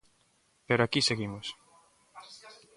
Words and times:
Pero 0.67 0.81
aquí 0.83 0.99
seguimos. 1.09 1.47